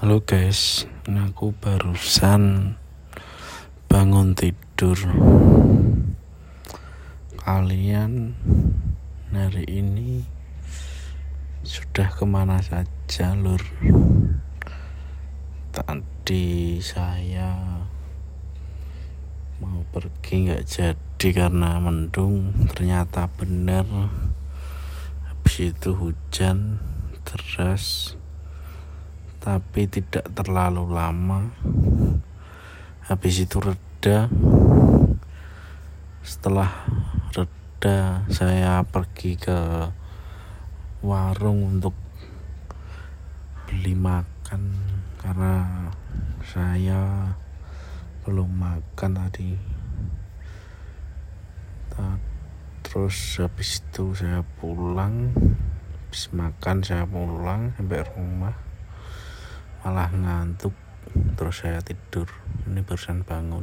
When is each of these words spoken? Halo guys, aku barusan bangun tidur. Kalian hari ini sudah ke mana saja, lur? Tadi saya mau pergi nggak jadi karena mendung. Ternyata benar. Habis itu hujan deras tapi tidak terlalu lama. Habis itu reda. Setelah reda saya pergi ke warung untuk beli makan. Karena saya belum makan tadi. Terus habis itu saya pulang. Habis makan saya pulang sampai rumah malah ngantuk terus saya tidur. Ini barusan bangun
Halo 0.00 0.24
guys, 0.24 0.88
aku 1.04 1.52
barusan 1.60 2.72
bangun 3.84 4.32
tidur. 4.32 4.96
Kalian 7.36 8.32
hari 9.28 9.68
ini 9.68 10.24
sudah 11.60 12.08
ke 12.16 12.24
mana 12.24 12.64
saja, 12.64 13.36
lur? 13.36 13.60
Tadi 15.68 16.80
saya 16.80 17.84
mau 19.60 19.84
pergi 19.92 20.48
nggak 20.48 20.64
jadi 20.64 21.28
karena 21.28 21.76
mendung. 21.76 22.56
Ternyata 22.72 23.28
benar. 23.36 23.84
Habis 25.28 25.76
itu 25.76 25.92
hujan 25.92 26.80
deras 27.28 28.16
tapi 29.40 29.88
tidak 29.88 30.28
terlalu 30.36 30.84
lama. 30.92 31.48
Habis 33.08 33.48
itu 33.48 33.56
reda. 33.56 34.28
Setelah 36.20 36.68
reda 37.32 38.28
saya 38.28 38.84
pergi 38.84 39.40
ke 39.40 39.88
warung 41.00 41.80
untuk 41.80 41.96
beli 43.64 43.96
makan. 43.96 44.76
Karena 45.16 45.88
saya 46.44 47.32
belum 48.28 48.60
makan 48.60 49.10
tadi. 49.16 49.56
Terus 52.84 53.40
habis 53.40 53.80
itu 53.80 54.12
saya 54.12 54.44
pulang. 54.60 55.32
Habis 56.12 56.28
makan 56.36 56.76
saya 56.84 57.08
pulang 57.08 57.72
sampai 57.80 58.04
rumah 58.04 58.69
malah 59.82 60.12
ngantuk 60.12 60.76
terus 61.34 61.66
saya 61.66 61.82
tidur. 61.82 62.30
Ini 62.70 62.86
barusan 62.86 63.26
bangun 63.26 63.58